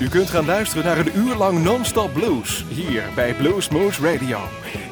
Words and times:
U 0.00 0.08
kunt 0.08 0.30
gaan 0.30 0.44
luisteren 0.44 0.84
naar 0.84 0.98
een 0.98 1.16
uur 1.16 1.34
lang 1.34 1.62
non-stop 1.62 2.12
blues 2.12 2.64
hier 2.68 3.02
bij 3.14 3.34
Blues 3.34 3.68
Moose 3.68 4.12
Radio. 4.12 4.38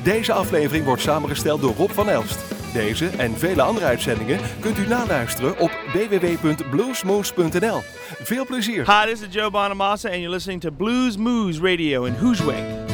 Deze 0.03 0.33
aflevering 0.33 0.85
wordt 0.85 1.03
samengesteld 1.03 1.61
door 1.61 1.75
Rob 1.75 1.91
van 1.91 2.09
Elst. 2.09 2.39
Deze 2.73 3.07
en 3.07 3.39
vele 3.39 3.63
andere 3.63 3.87
uitzendingen 3.87 4.41
kunt 4.61 4.79
u 4.79 4.87
naluisteren 4.87 5.59
op 5.59 5.71
www.bluesmoose.nl. 5.93 7.81
Veel 8.23 8.47
plezier. 8.47 9.01
Hi, 9.01 9.11
this 9.11 9.21
is 9.21 9.35
Joe 9.35 9.51
Bonamassa, 9.51 10.09
and 10.09 10.19
you're 10.19 10.35
listening 10.35 10.61
to 10.61 10.71
Blues 10.71 11.17
Moose 11.17 11.61
Radio 11.61 12.05
in 12.05 12.15
Hoosweg. 12.15 12.88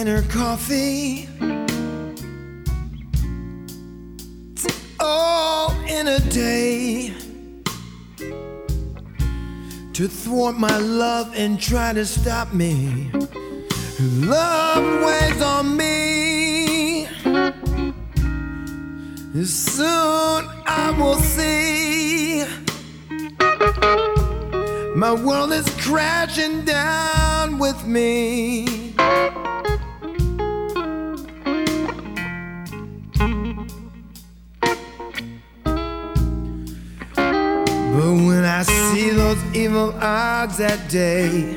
And 0.00 0.08
her 0.08 0.22
coffee. 0.32 1.28
All 4.98 5.72
in 5.82 6.08
a 6.08 6.18
day 6.20 7.12
to 9.92 10.08
thwart 10.08 10.56
my 10.56 10.78
love 10.78 11.34
and 11.36 11.60
try 11.60 11.92
to 11.92 12.06
stop 12.06 12.54
me. 12.54 13.10
Love 14.00 15.04
weighs 15.04 15.42
on 15.42 15.76
me. 15.76 17.06
Soon 19.44 20.48
I 20.66 20.94
will 20.98 21.16
see. 21.16 22.44
My 24.96 25.12
world 25.12 25.52
is 25.52 25.68
crashing 25.84 26.64
down 26.64 27.58
with 27.58 27.84
me. 27.84 28.94
When 38.10 38.44
I 38.44 38.64
see 38.64 39.10
those 39.10 39.38
evil 39.54 39.94
odds 40.00 40.56
that 40.56 40.88
day, 40.90 41.56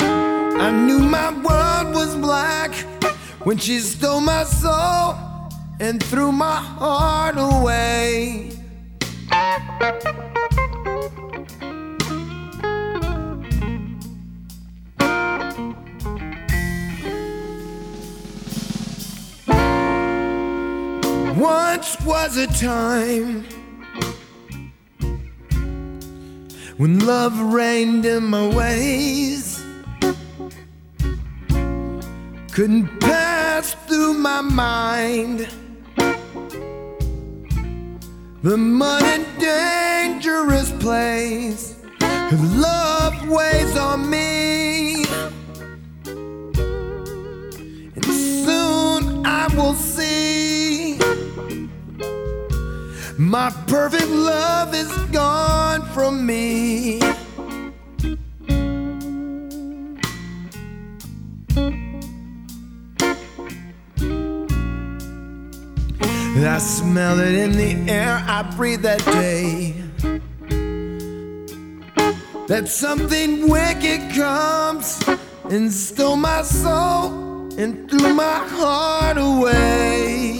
I 0.00 0.70
knew 0.72 0.98
my 0.98 1.30
world 1.30 1.94
was 1.94 2.16
black 2.16 2.74
when 3.44 3.56
she 3.56 3.78
stole 3.78 4.20
my 4.20 4.42
soul 4.42 5.14
and 5.78 6.02
threw 6.02 6.32
my 6.32 6.56
heart 6.56 7.36
away. 7.38 8.50
Once 21.36 21.96
was 22.04 22.36
a 22.36 22.48
time 22.48 23.44
when 26.82 26.98
love 27.06 27.38
reigned 27.38 28.04
in 28.04 28.24
my 28.24 28.44
ways. 28.48 29.64
Couldn't 32.50 32.88
pass 32.98 33.74
through 33.86 34.14
my 34.14 34.40
mind 34.40 35.48
the 38.42 38.56
mud 38.56 39.04
and 39.04 39.24
dangerous 39.38 40.72
place. 40.80 41.76
Love 42.32 43.28
weighs 43.28 43.76
on 43.76 44.10
me, 44.10 45.04
and 47.94 48.04
soon 48.04 49.24
I 49.24 49.46
will 49.54 49.74
see. 49.74 50.01
My 53.32 53.48
perfect 53.66 54.08
love 54.08 54.74
is 54.74 54.92
gone 55.10 55.80
from 55.94 56.26
me. 56.26 57.00
I 66.44 66.58
smell 66.58 67.20
it 67.20 67.34
in 67.34 67.52
the 67.52 67.90
air 67.90 68.22
I 68.28 68.42
breathe 68.54 68.82
that 68.82 69.02
day. 69.06 69.76
That 72.48 72.68
something 72.68 73.48
wicked 73.48 74.14
comes 74.14 75.02
and 75.44 75.72
stole 75.72 76.16
my 76.16 76.42
soul 76.42 77.48
and 77.58 77.88
threw 77.88 78.12
my 78.12 78.46
heart 78.46 79.16
away. 79.16 80.31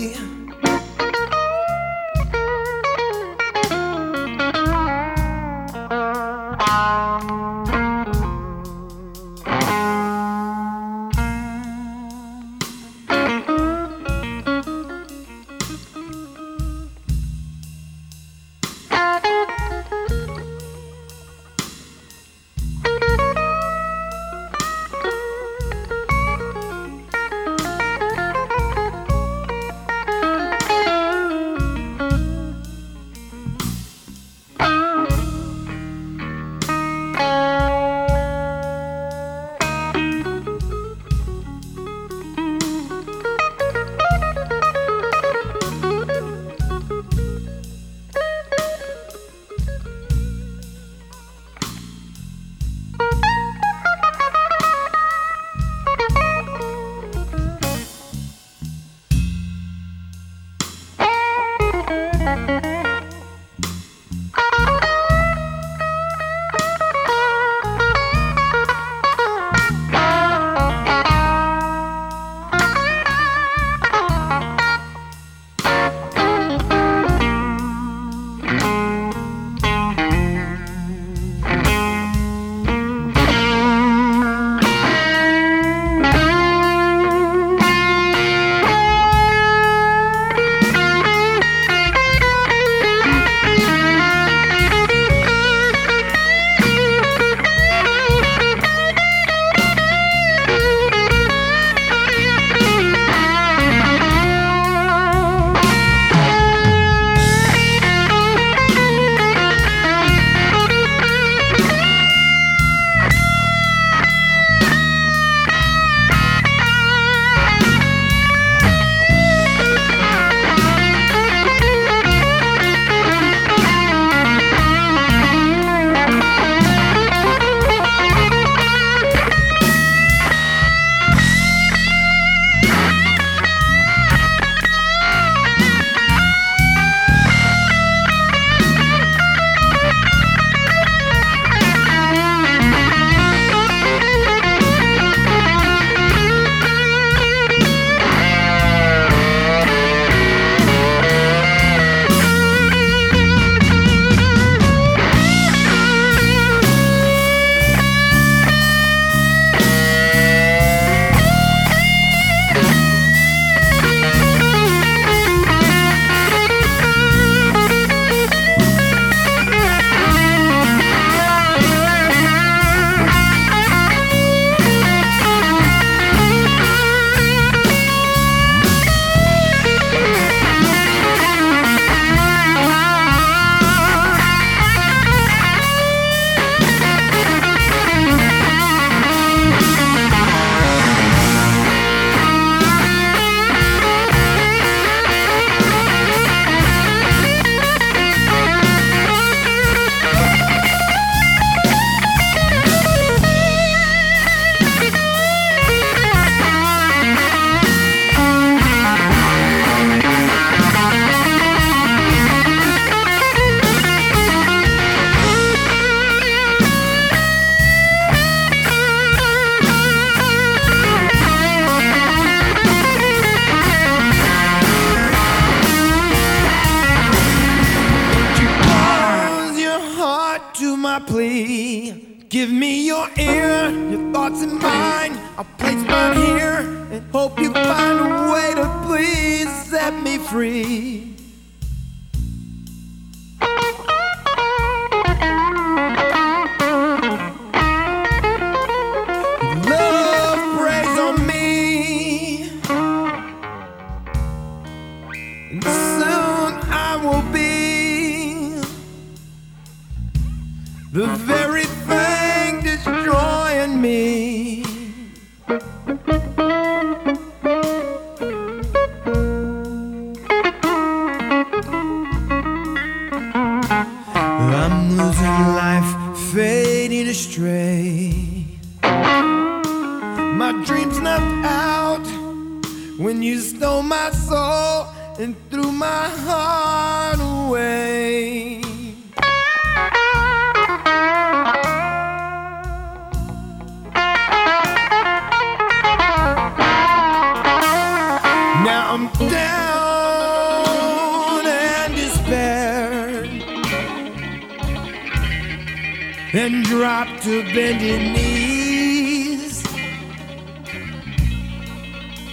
And 306.35 306.65
drop 306.65 307.09
to 307.21 307.43
bending 307.55 308.13
knees. 308.13 309.63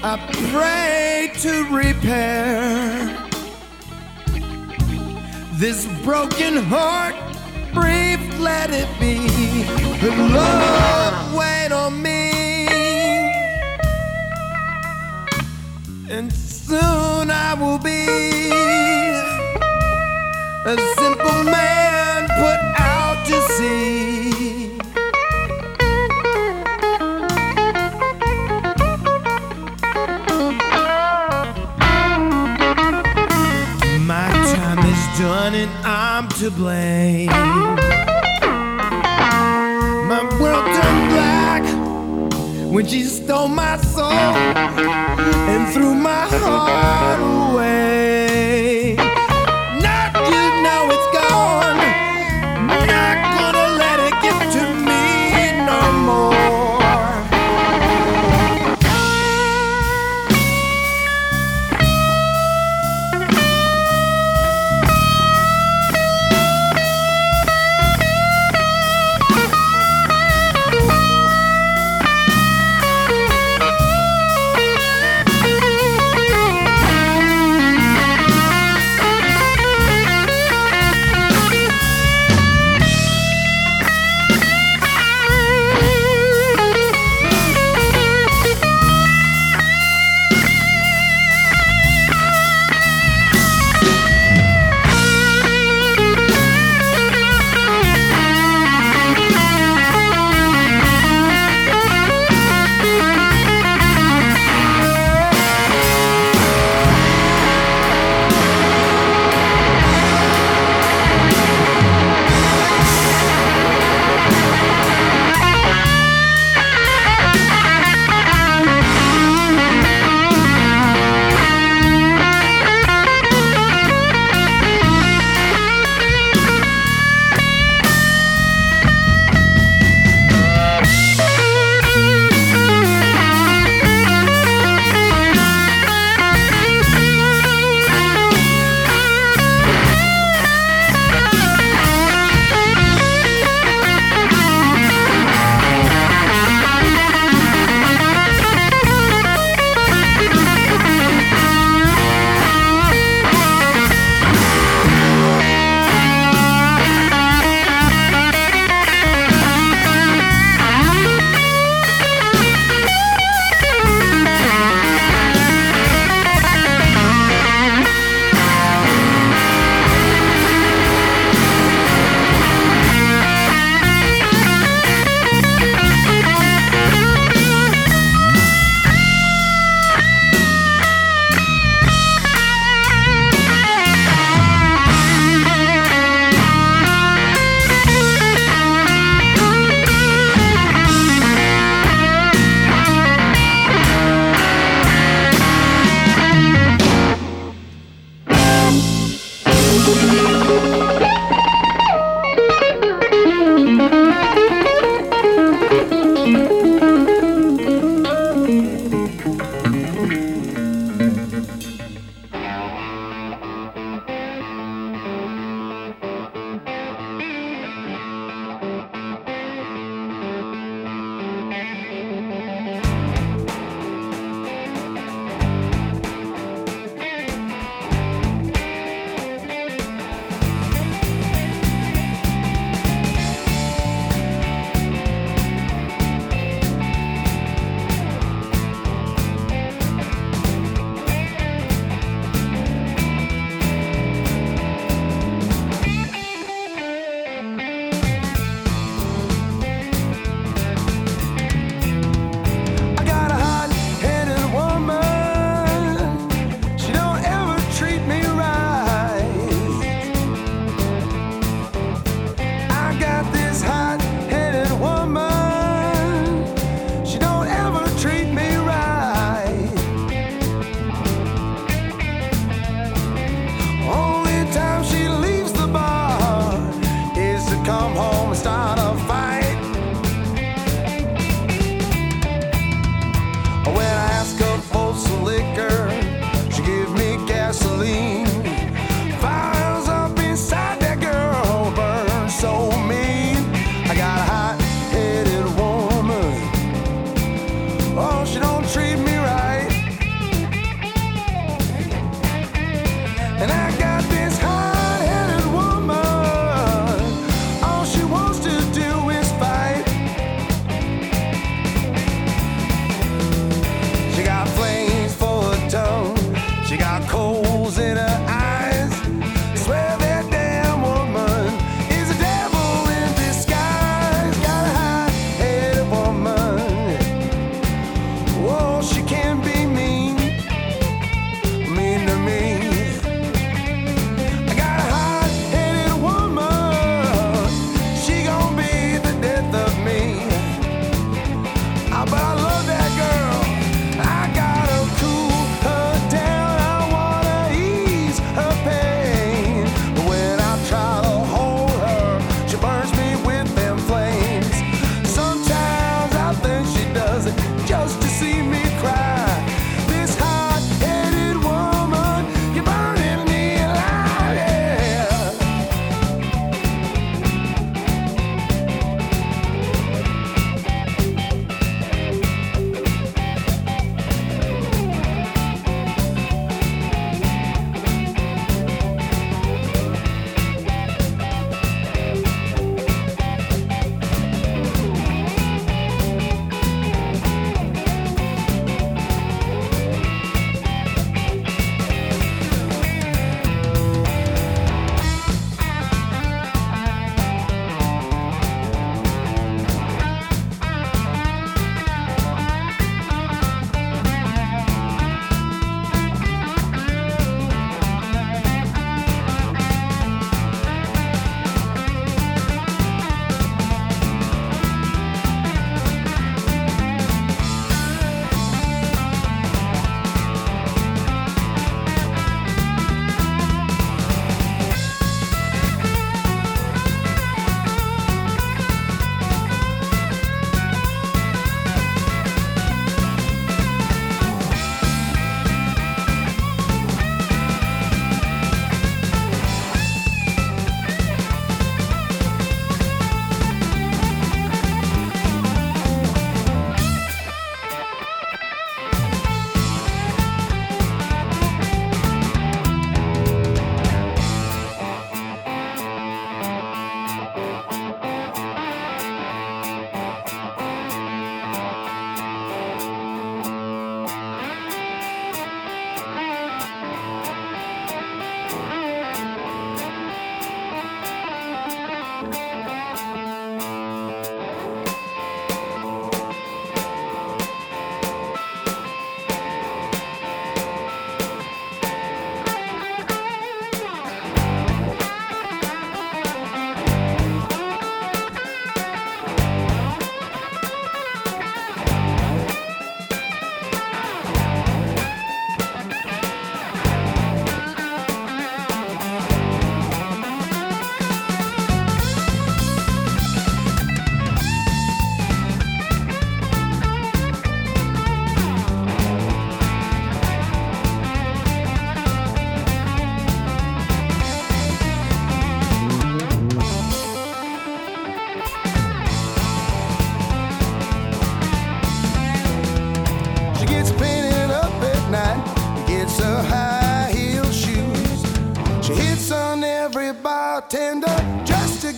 I 0.01 0.17
pray 0.51 1.31
to 1.41 1.63
repair 1.65 3.27
this 5.53 5.85
broken 6.03 6.63
heart. 6.63 7.15
Brief, 7.73 8.39
let 8.39 8.71
it 8.71 8.89
be. 8.99 9.27
The 9.99 10.11
Lord 10.33 11.37
wait 11.37 11.71
on 11.71 12.01
me. 12.01 12.29
and 16.09 16.33
soon 16.33 17.29
I 17.29 17.53
will 17.53 17.77
be 17.77 18.05
a 20.65 20.75
simple 20.97 21.43
man 21.43 21.88
blame. 36.51 37.27
My 40.07 40.23
world 40.39 40.65
turned 40.65 41.09
black 41.13 41.63
when 42.71 42.85
she 42.87 43.03
stole 43.03 43.47
my 43.47 43.77
soul 43.77 44.11
and 44.11 45.73
threw 45.73 45.93
my 45.95 46.27
heart 46.29 47.19
away. 47.53 47.88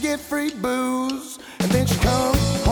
get 0.02 0.20
free 0.20 0.52
booze, 0.52 1.38
and 1.60 1.72
then 1.72 1.86
she 1.86 1.96
comes. 2.00 2.64
home. 2.66 2.71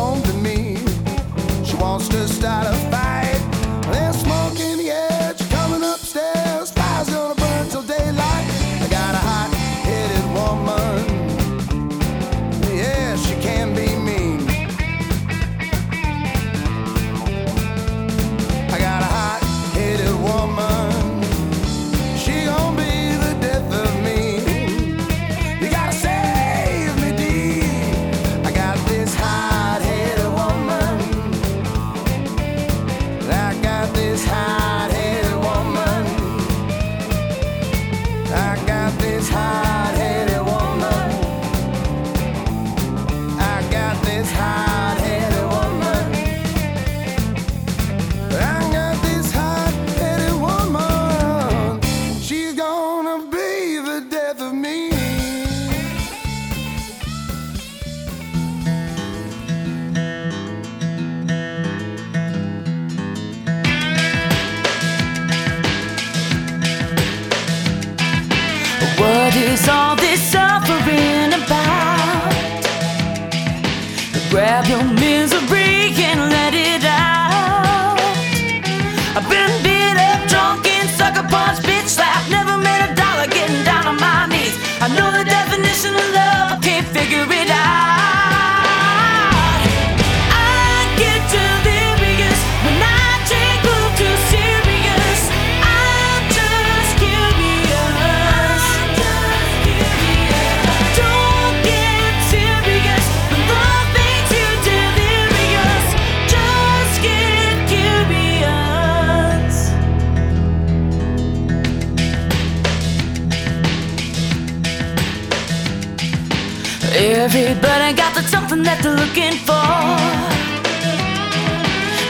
but 117.31 117.81
I 117.81 117.93
got 117.93 118.15
the 118.15 118.23
something 118.23 118.63
that 118.63 118.81
they're 118.81 118.97
looking 118.97 119.37
for. 119.45 119.69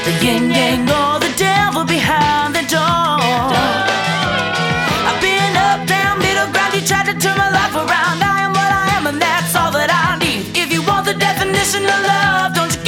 The 0.05 0.13
yin 0.23 0.47
yang 0.49 0.87
or 0.87 1.19
the 1.19 1.33
devil 1.35 1.83
behind 1.83 2.55
the 2.55 2.63
door. 2.63 3.19
I've 5.09 5.19
been 5.19 5.55
up, 5.59 5.83
down, 5.87 6.19
middle 6.19 6.47
ground. 6.53 6.73
You 6.73 6.81
tried 6.87 7.07
to 7.11 7.15
turn 7.19 7.37
my 7.37 7.51
life 7.51 7.75
around. 7.75 8.23
I 8.23 8.47
am 8.47 8.51
what 8.55 8.71
I 8.71 8.95
am, 8.95 9.07
and 9.07 9.19
that's 9.21 9.53
all 9.55 9.71
that 9.71 9.91
I 9.91 10.15
need. 10.23 10.55
If 10.55 10.71
you 10.71 10.81
want 10.87 11.05
the 11.05 11.15
definition 11.15 11.83
of 11.83 11.99
love, 12.07 12.55
don't 12.55 12.71
you? 12.71 12.78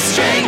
straight. 0.00 0.39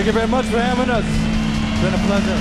Thank 0.00 0.06
you 0.06 0.12
very 0.14 0.28
much 0.28 0.46
for 0.46 0.58
having 0.58 0.88
us. 0.88 1.04
It's 1.04 1.82
been 1.82 1.92
a 1.92 1.98
pleasure. 2.06 2.34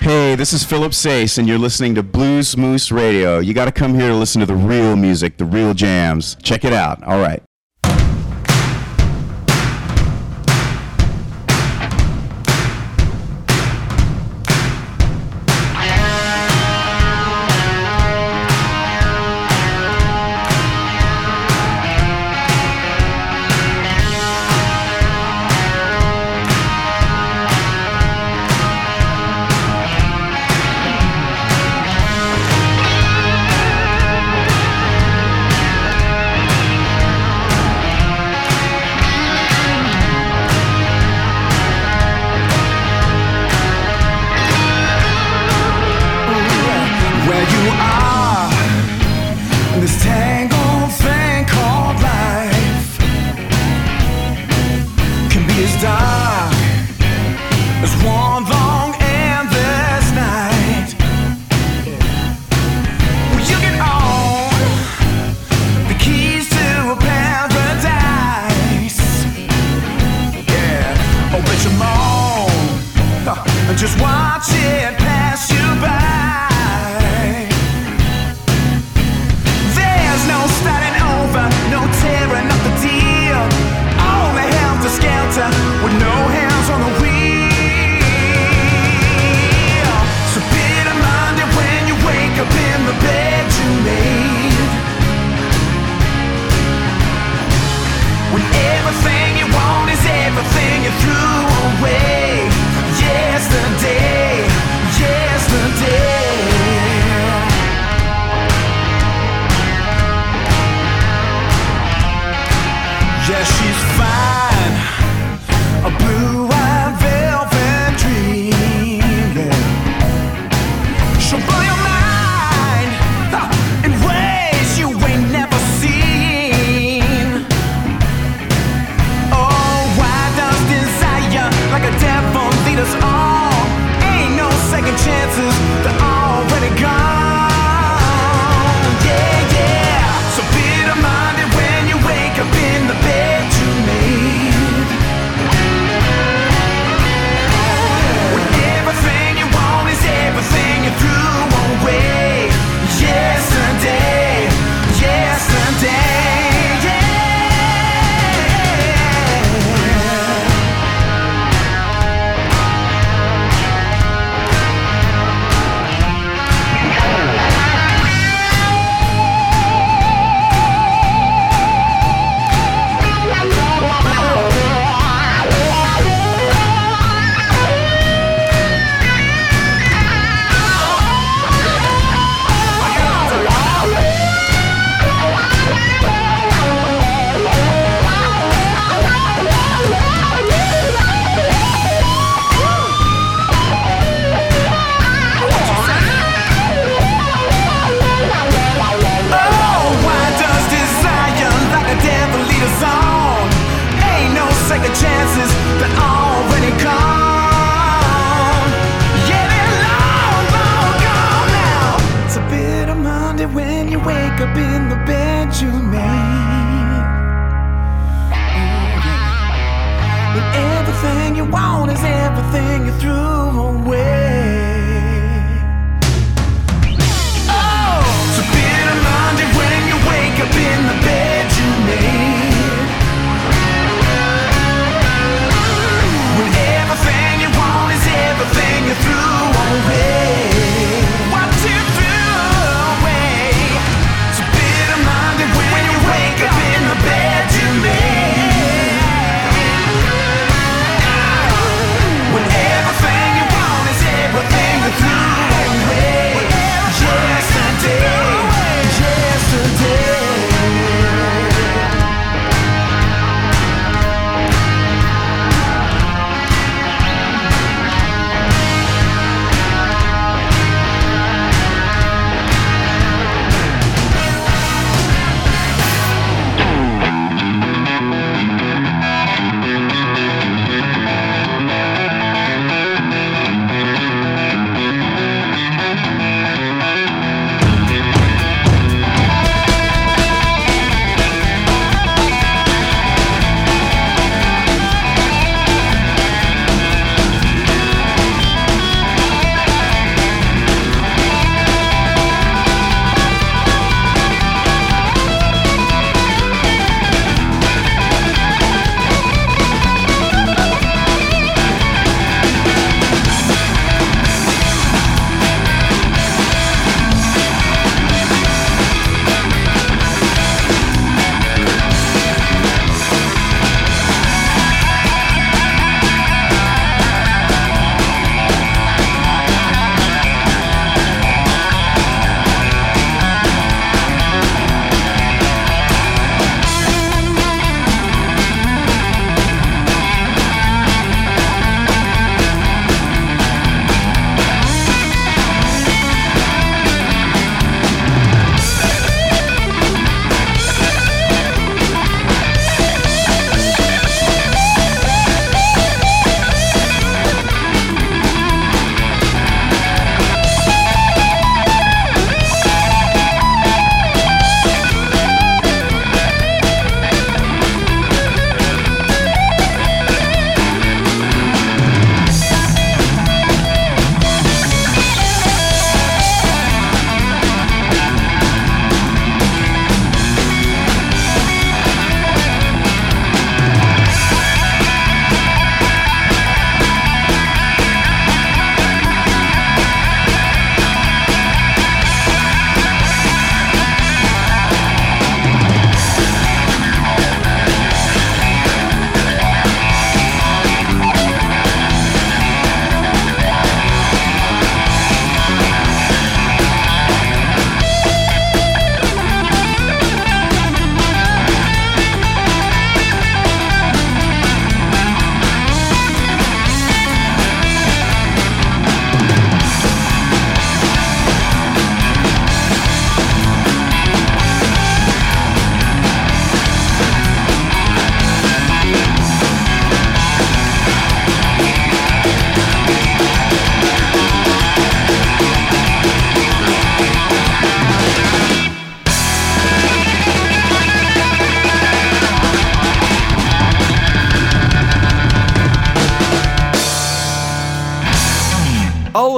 Hey, 0.00 0.34
this 0.34 0.52
is 0.52 0.64
Philip 0.64 0.90
Sace, 0.90 1.38
and 1.38 1.46
you're 1.46 1.56
listening 1.56 1.94
to 1.94 2.02
Bluesmoose 2.02 2.90
Radio. 2.90 3.38
You 3.38 3.54
got 3.54 3.66
to 3.66 3.72
come 3.72 3.94
here 3.94 4.08
to 4.08 4.16
listen 4.16 4.40
to 4.40 4.46
the 4.46 4.56
real 4.56 4.96
music, 4.96 5.36
the 5.36 5.44
real 5.44 5.72
jams. 5.72 6.36
Check 6.42 6.64
it 6.64 6.72
out. 6.72 7.00
All 7.04 7.20
right. 7.20 7.40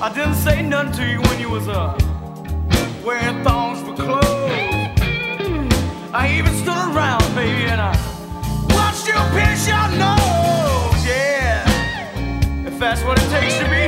I 0.00 0.12
didn't 0.14 0.36
say 0.36 0.62
nothing 0.62 0.92
to 0.92 1.04
you 1.06 1.20
when 1.22 1.40
you 1.40 1.50
was 1.50 1.68
up, 1.68 2.00
wearing 3.04 3.42
thongs 3.44 3.80
for 3.82 3.94
clothes. 3.94 4.24
I 6.12 6.34
even 6.38 6.54
stood 6.54 6.94
around, 6.94 7.22
baby, 7.34 7.66
and 7.66 7.80
I 7.80 7.92
watched 8.70 9.06
you 9.06 9.18
pinch 9.36 9.66
your 9.66 9.88
nose. 9.98 11.04
Yeah, 11.06 11.66
if 12.66 12.78
that's 12.78 13.02
what 13.02 13.18
it 13.18 13.28
takes 13.30 13.58
to 13.58 13.64
be. 13.68 13.87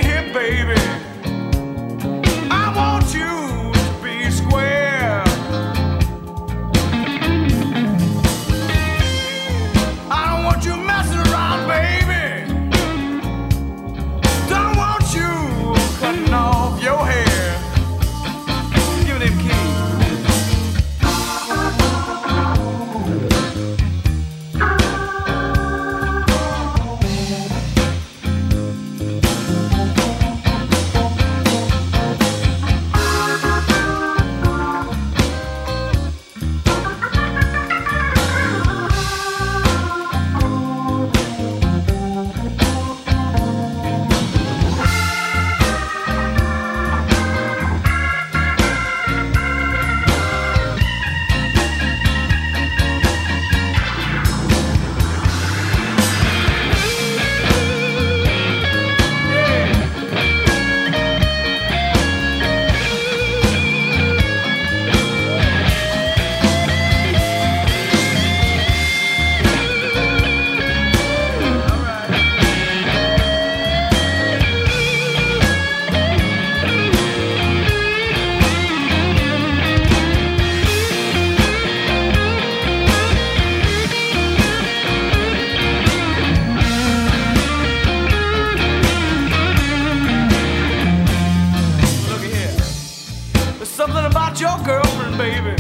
Your 94.41 94.59
girlfriend, 94.65 95.19
baby, 95.19 95.55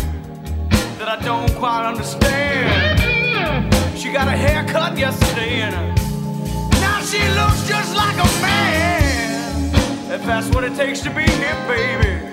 that 0.97 1.07
I 1.07 1.21
don't 1.23 1.55
quite 1.57 1.87
understand. 1.87 2.99
She 3.99 4.11
got 4.11 4.27
a 4.27 4.31
haircut 4.31 4.97
yesterday 4.97 5.61
and 5.61 5.75
uh, 5.75 6.81
now 6.81 7.03
she 7.03 7.19
looks 7.37 7.69
just 7.69 7.95
like 7.95 8.15
a 8.15 8.25
man. 8.41 10.11
If 10.11 10.25
that's 10.25 10.49
what 10.55 10.65
it 10.65 10.75
takes 10.77 11.01
to 11.01 11.11
be 11.11 11.25
here, 11.25 11.65
baby. 11.69 12.30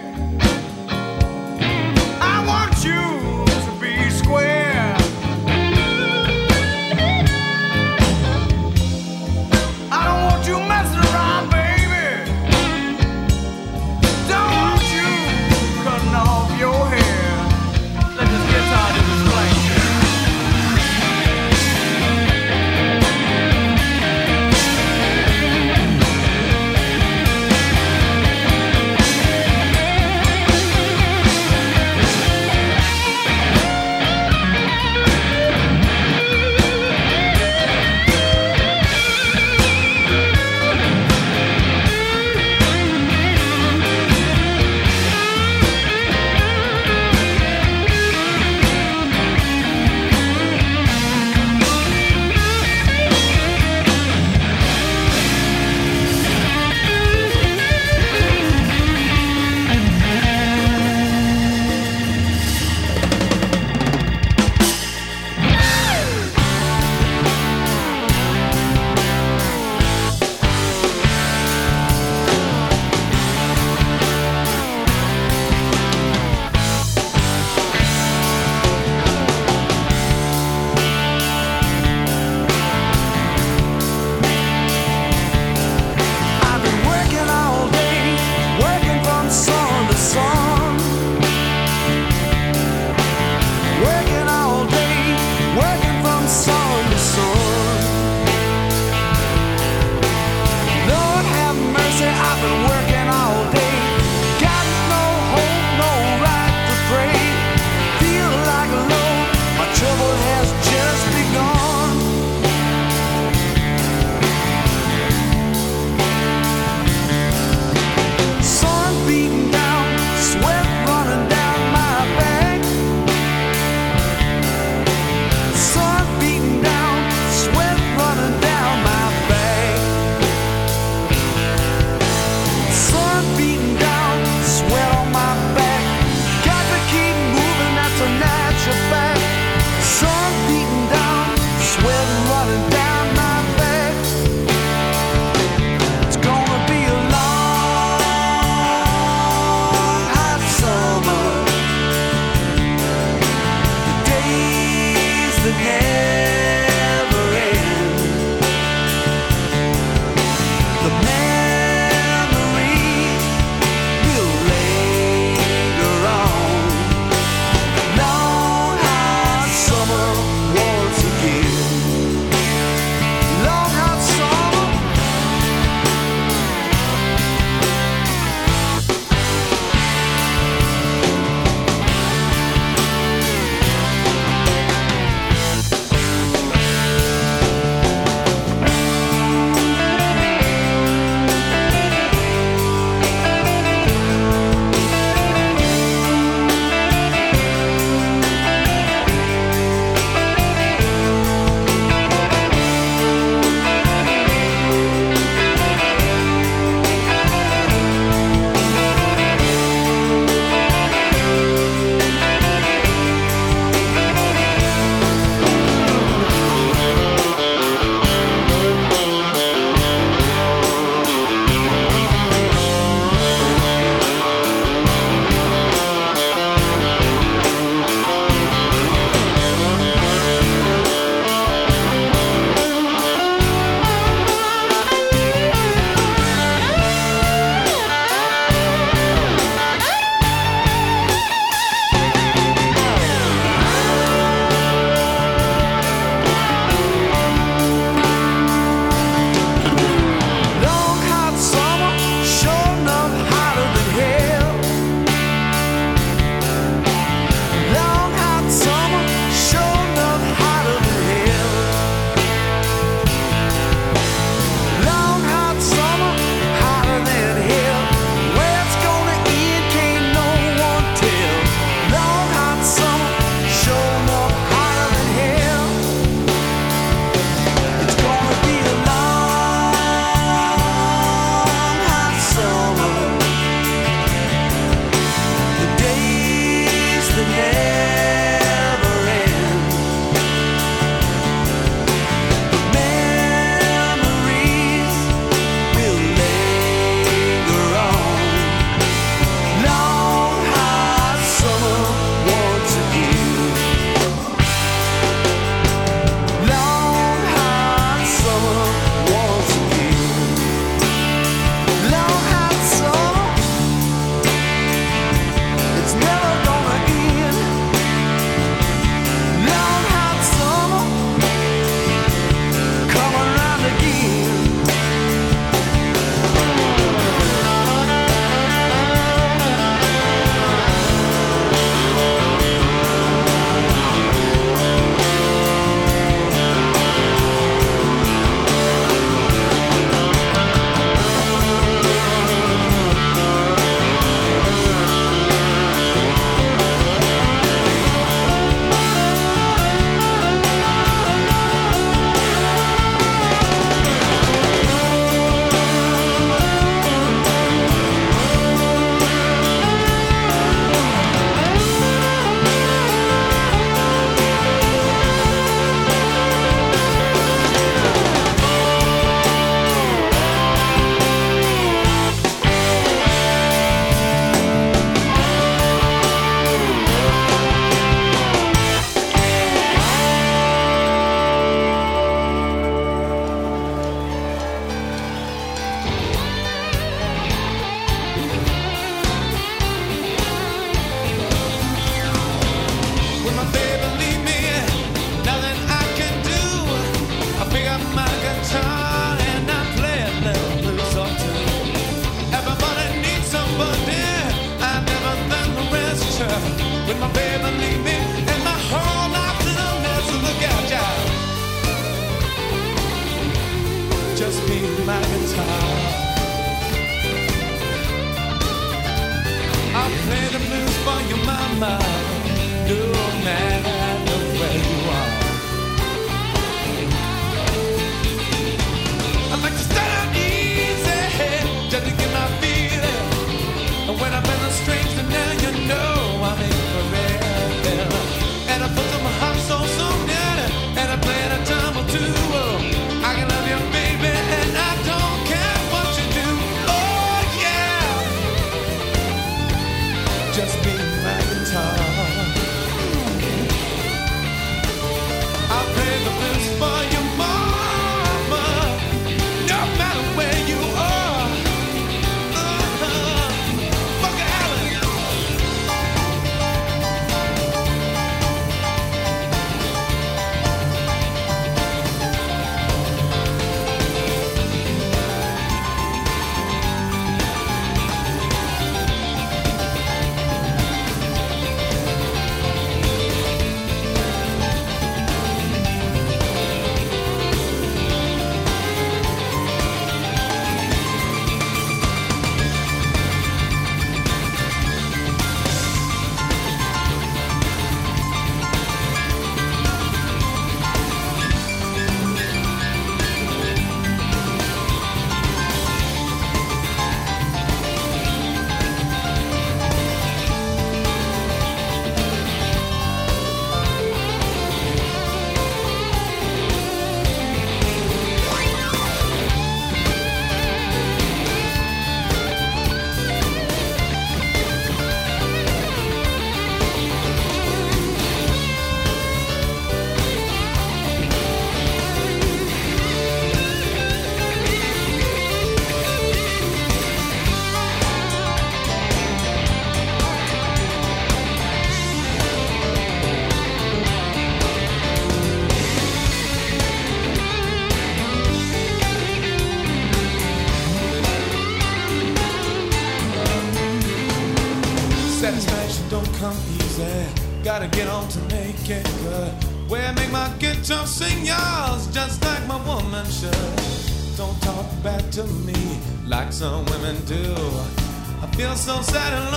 So 568.68 568.82
sad 568.82 569.14
and 569.14 569.32
lonely 569.32 569.37